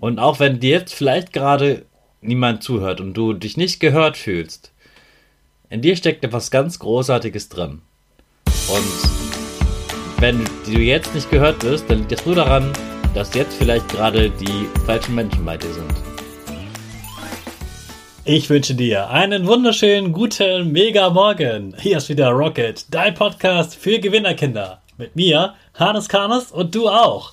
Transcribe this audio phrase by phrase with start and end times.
[0.00, 1.84] Und auch wenn dir jetzt vielleicht gerade
[2.20, 4.72] niemand zuhört und du dich nicht gehört fühlst,
[5.70, 7.82] in dir steckt etwas ganz Großartiges drin.
[8.46, 12.72] Und wenn du jetzt nicht gehört wirst, dann liegt das nur daran,
[13.14, 15.92] dass jetzt vielleicht gerade die falschen Menschen bei dir sind.
[18.24, 21.74] Ich wünsche dir einen wunderschönen guten Mega Morgen.
[21.80, 24.82] Hier ist wieder Rocket, dein Podcast für Gewinnerkinder.
[24.96, 27.32] Mit mir, Hannes Karnes und du auch.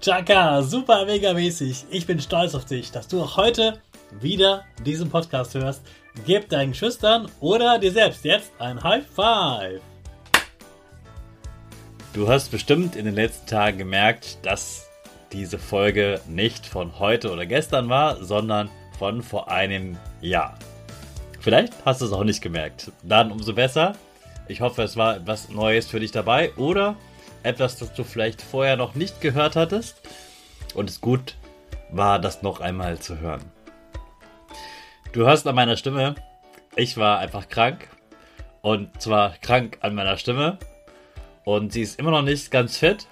[0.00, 1.86] Chaka, super mega mäßig.
[1.90, 3.80] Ich bin stolz auf dich, dass du auch heute
[4.20, 5.82] wieder diesen Podcast hörst.
[6.26, 9.80] Gib deinen Schüchtern oder dir selbst jetzt ein High Five.
[12.12, 14.88] Du hast bestimmt in den letzten Tagen gemerkt, dass
[15.32, 18.68] diese Folge nicht von heute oder gestern war, sondern
[18.98, 20.58] von vor einem Jahr.
[21.40, 22.92] Vielleicht hast du es auch nicht gemerkt.
[23.02, 23.94] Dann umso besser.
[24.48, 26.96] Ich hoffe, es war etwas Neues für dich dabei oder
[27.42, 30.00] etwas, das du vielleicht vorher noch nicht gehört hattest.
[30.74, 31.36] Und es gut
[31.90, 33.42] war, das noch einmal zu hören.
[35.12, 36.14] Du hörst an meiner Stimme,
[36.76, 37.88] ich war einfach krank.
[38.62, 40.58] Und zwar krank an meiner Stimme.
[41.44, 43.06] Und sie ist immer noch nicht ganz fit,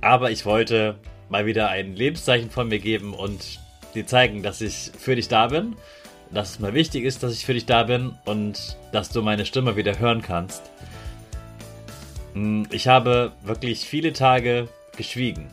[0.00, 0.96] aber ich wollte
[1.28, 3.58] mal wieder ein Lebenszeichen von mir geben und
[3.94, 5.74] dir zeigen, dass ich für dich da bin,
[6.30, 9.46] dass es mal wichtig ist, dass ich für dich da bin und dass du meine
[9.46, 10.70] Stimme wieder hören kannst.
[12.36, 15.48] Hm, ich habe wirklich viele Tage geschwiegen.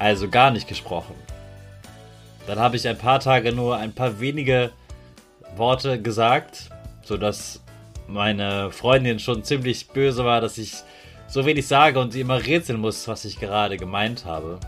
[0.00, 1.14] Also gar nicht gesprochen.
[2.48, 4.72] Dann habe ich ein paar Tage nur ein paar wenige
[5.54, 6.70] Worte gesagt,
[7.04, 7.62] sodass
[8.08, 10.74] meine Freundin schon ziemlich böse war, dass ich
[11.28, 14.58] so wenig sage und sie immer rätseln muss, was ich gerade gemeint habe.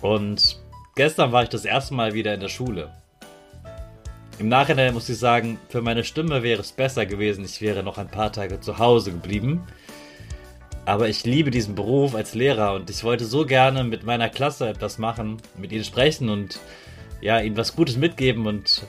[0.00, 0.58] Und
[0.96, 2.90] gestern war ich das erste Mal wieder in der Schule.
[4.38, 7.98] Im Nachhinein muss ich sagen, für meine Stimme wäre es besser gewesen, ich wäre noch
[7.98, 9.62] ein paar Tage zu Hause geblieben.
[10.84, 14.68] Aber ich liebe diesen Beruf als Lehrer und ich wollte so gerne mit meiner Klasse
[14.68, 16.58] etwas machen, mit ihnen sprechen und
[17.20, 18.84] ja, ihnen was Gutes mitgeben und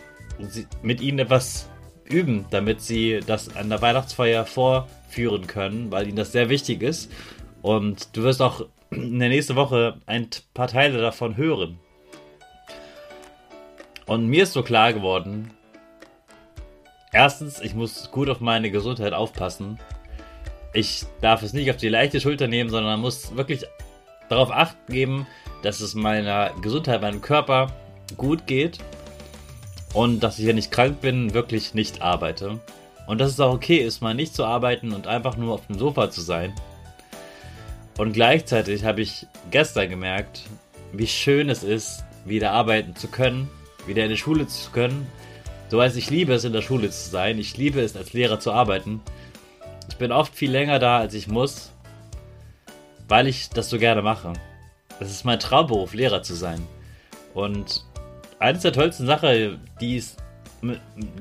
[0.82, 1.70] mit ihnen etwas
[2.06, 7.12] üben, damit sie das an der Weihnachtsfeier vorführen können, weil ihnen das sehr wichtig ist.
[7.62, 11.80] Und du wirst auch in der nächsten Woche ein paar Teile davon hören.
[14.06, 15.52] Und mir ist so klar geworden,
[17.12, 19.80] erstens, ich muss gut auf meine Gesundheit aufpassen.
[20.74, 23.64] Ich darf es nicht auf die leichte Schulter nehmen, sondern muss wirklich
[24.28, 25.28] darauf acht geben,
[25.62, 27.72] dass es meiner Gesundheit, meinem Körper
[28.18, 28.80] gut geht
[29.94, 32.60] und dass ich, wenn ich krank bin, wirklich nicht arbeite.
[33.08, 35.78] Und dass es auch okay ist, mal nicht zu arbeiten und einfach nur auf dem
[35.78, 36.54] Sofa zu sein.
[37.98, 40.42] Und gleichzeitig habe ich gestern gemerkt,
[40.92, 43.50] wie schön es ist, wieder arbeiten zu können
[43.88, 45.08] wieder in die Schule zu können.
[45.70, 47.40] So weiß ich liebe es, in der Schule zu sein.
[47.40, 49.02] Ich liebe es, als Lehrer zu arbeiten.
[49.90, 51.72] Ich bin oft viel länger da, als ich muss.
[53.08, 54.34] weil ich das so gerne mache.
[55.00, 56.66] Es ist mein Traumberuf, Lehrer zu sein.
[57.34, 57.86] Und
[58.40, 60.18] eines der tollsten Sachen, die, es,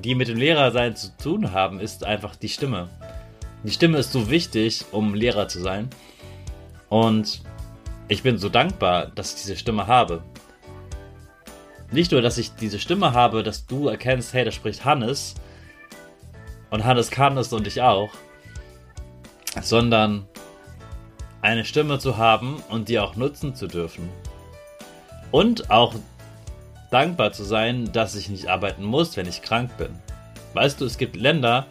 [0.03, 2.89] die mit dem Lehrersein zu tun haben, ist einfach die Stimme.
[3.65, 5.89] Die Stimme ist so wichtig, um Lehrer zu sein.
[6.89, 7.43] Und
[8.09, 10.23] ich bin so dankbar, dass ich diese Stimme habe.
[11.93, 15.35] Nicht nur, dass ich diese Stimme habe, dass du erkennst, hey, da spricht Hannes.
[16.71, 18.11] Und Hannes kann es und ich auch.
[19.61, 20.27] Sondern
[21.43, 24.09] eine Stimme zu haben und die auch nutzen zu dürfen.
[25.31, 25.95] Und auch
[26.91, 29.91] dankbar zu sein, dass ich nicht arbeiten muss, wenn ich krank bin.
[30.55, 31.67] Weißt du, es gibt Länder,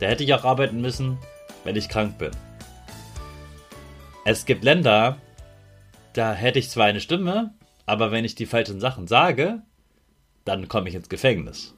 [0.00, 1.18] da hätte ich auch arbeiten müssen,
[1.64, 2.30] wenn ich krank bin.
[4.24, 5.16] Es gibt Länder,
[6.12, 7.52] da hätte ich zwar eine Stimme,
[7.92, 9.60] aber wenn ich die falschen Sachen sage,
[10.46, 11.74] dann komme ich ins Gefängnis.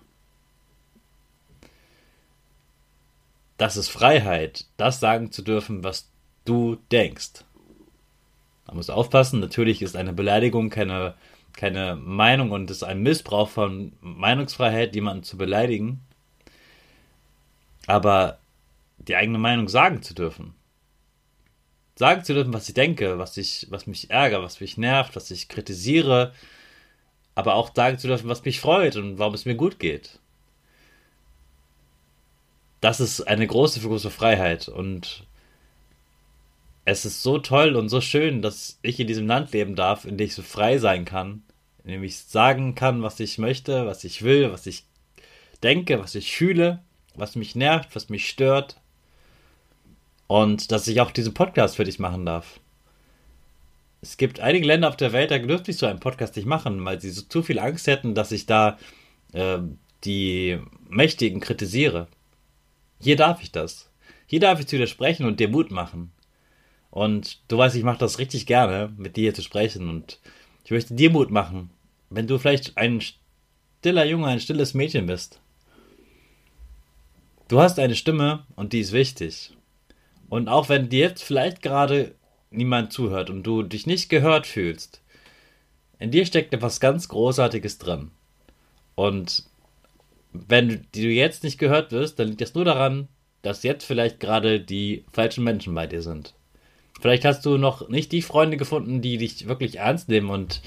[3.57, 6.09] Das ist Freiheit, das sagen zu dürfen, was
[6.45, 7.45] du denkst.
[8.69, 11.15] Man muss aufpassen, natürlich ist eine Beleidigung keine,
[11.53, 16.01] keine Meinung und ist ein Missbrauch von Meinungsfreiheit, jemanden zu beleidigen.
[17.89, 18.39] Aber
[18.99, 20.55] die eigene Meinung sagen zu dürfen.
[21.97, 25.31] Sagen zu dürfen, was ich denke, was, ich, was mich ärgert, was mich nervt, was
[25.31, 26.33] ich kritisiere.
[27.35, 30.19] Aber auch sagen zu dürfen, was mich freut und warum es mir gut geht.
[32.81, 34.69] Das ist eine große, große Freiheit.
[34.69, 35.25] Und
[36.85, 40.19] es ist so toll und so schön, dass ich in diesem Land leben darf, in
[40.19, 41.43] dem ich so frei sein kann,
[41.83, 44.85] in dem ich sagen kann, was ich möchte, was ich will, was ich
[45.63, 46.83] denke, was ich fühle,
[47.15, 48.77] was mich nervt, was mich stört.
[50.27, 52.61] Und dass ich auch diesen Podcast für dich machen darf.
[54.01, 56.85] Es gibt einige Länder auf der Welt, da dürfte ich so einen Podcast nicht machen,
[56.85, 58.79] weil sie so zu viel Angst hätten, dass ich da
[59.33, 59.59] äh,
[60.05, 62.09] die Mächtigen kritisiere.
[63.01, 63.91] Hier darf ich das.
[64.27, 66.13] Hier darf ich zu widersprechen und dir Mut machen.
[66.91, 69.89] Und du weißt, ich mache das richtig gerne, mit dir hier zu sprechen.
[69.89, 70.21] Und
[70.65, 71.71] ich möchte dir Mut machen,
[72.11, 73.03] wenn du vielleicht ein
[73.81, 75.41] stiller Junge, ein stilles Mädchen bist.
[77.49, 79.53] Du hast eine Stimme und die ist wichtig.
[80.29, 82.15] Und auch wenn dir jetzt vielleicht gerade
[82.51, 85.03] niemand zuhört und du dich nicht gehört fühlst,
[85.99, 88.11] in dir steckt etwas ganz Großartiges drin.
[88.95, 89.45] Und
[90.33, 93.09] wenn du jetzt nicht gehört wirst, dann liegt das nur daran,
[93.43, 96.35] dass jetzt vielleicht gerade die falschen Menschen bei dir sind.
[97.01, 100.63] Vielleicht hast du noch nicht die Freunde gefunden, die dich wirklich ernst nehmen und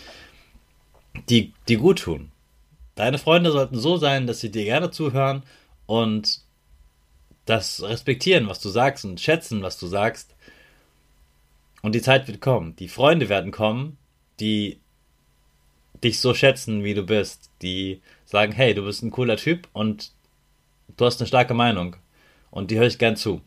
[1.29, 2.31] die, die gut tun.
[2.95, 5.43] Deine Freunde sollten so sein, dass sie dir gerne zuhören
[5.85, 6.41] und
[7.47, 10.35] das respektieren, was du sagst und schätzen, was du sagst.
[11.81, 12.75] Und die Zeit wird kommen.
[12.75, 13.97] Die Freunde werden kommen,
[14.39, 14.79] die
[16.03, 17.49] dich so schätzen, wie du bist.
[17.61, 20.11] Die sagen, hey, du bist ein cooler Typ und
[20.97, 21.95] du hast eine starke Meinung.
[22.51, 23.41] Und die höre ich gern zu.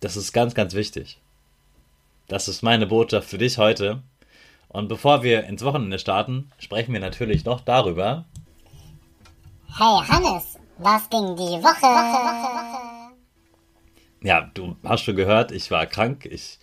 [0.00, 1.20] Das ist ganz, ganz wichtig.
[2.28, 4.02] Das ist meine Botschaft für dich heute.
[4.68, 8.24] Und bevor wir ins Wochenende starten, sprechen wir natürlich noch darüber.
[9.78, 12.95] Hey Hannes, was ging die Woche?
[14.26, 16.26] Ja, du hast schon gehört, ich war krank.
[16.26, 16.58] Ich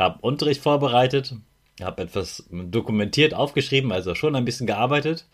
[0.00, 1.36] habe Unterricht vorbereitet,
[1.80, 5.24] habe etwas dokumentiert, aufgeschrieben, also schon ein bisschen gearbeitet.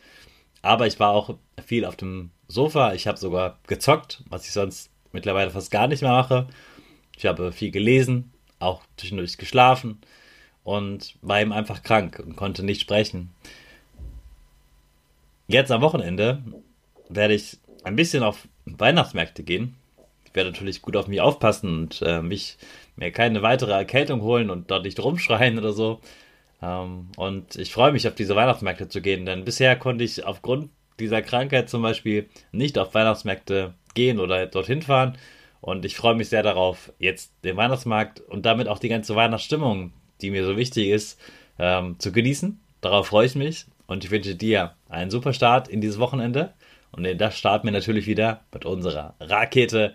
[0.60, 2.92] Aber ich war auch viel auf dem Sofa.
[2.92, 6.48] Ich habe sogar gezockt, was ich sonst mittlerweile fast gar nicht mehr mache.
[7.16, 10.02] Ich habe viel gelesen, auch zwischendurch geschlafen
[10.64, 13.30] und war eben einfach krank und konnte nicht sprechen.
[15.49, 16.42] Jetzt am Wochenende
[17.08, 19.79] werde ich ein bisschen auf Weihnachtsmärkte gehen.
[20.30, 22.56] Ich werde natürlich gut auf mich aufpassen und äh, mich
[22.96, 26.00] mir keine weitere Erkältung holen und dort nicht rumschreien oder so.
[26.62, 30.70] Ähm, und ich freue mich auf diese Weihnachtsmärkte zu gehen, denn bisher konnte ich aufgrund
[31.00, 35.18] dieser Krankheit zum Beispiel nicht auf Weihnachtsmärkte gehen oder dorthin fahren.
[35.60, 39.92] Und ich freue mich sehr darauf, jetzt den Weihnachtsmarkt und damit auch die ganze Weihnachtsstimmung,
[40.20, 41.20] die mir so wichtig ist,
[41.58, 42.60] ähm, zu genießen.
[42.80, 46.54] Darauf freue ich mich und ich wünsche dir einen super Start in dieses Wochenende.
[46.92, 49.94] Und in das starten wir natürlich wieder mit unserer Rakete